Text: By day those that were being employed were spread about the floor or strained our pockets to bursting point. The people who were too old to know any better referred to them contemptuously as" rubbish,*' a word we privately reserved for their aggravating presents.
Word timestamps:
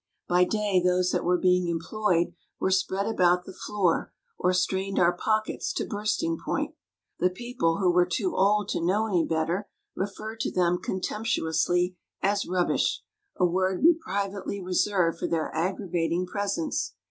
By 0.27 0.45
day 0.45 0.81
those 0.83 1.11
that 1.11 1.23
were 1.23 1.37
being 1.37 1.67
employed 1.67 2.33
were 2.59 2.71
spread 2.71 3.05
about 3.05 3.45
the 3.45 3.53
floor 3.53 4.11
or 4.35 4.51
strained 4.51 4.97
our 4.97 5.13
pockets 5.15 5.71
to 5.73 5.85
bursting 5.85 6.39
point. 6.43 6.73
The 7.19 7.29
people 7.29 7.77
who 7.77 7.91
were 7.91 8.07
too 8.07 8.35
old 8.35 8.67
to 8.69 8.81
know 8.81 9.05
any 9.05 9.23
better 9.27 9.69
referred 9.95 10.39
to 10.39 10.51
them 10.51 10.79
contemptuously 10.79 11.97
as" 12.19 12.47
rubbish,*' 12.47 13.03
a 13.35 13.45
word 13.45 13.83
we 13.83 13.93
privately 13.93 14.59
reserved 14.59 15.19
for 15.19 15.27
their 15.27 15.55
aggravating 15.55 16.25
presents. 16.25 16.95